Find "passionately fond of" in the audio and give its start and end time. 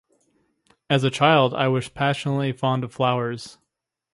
1.87-2.91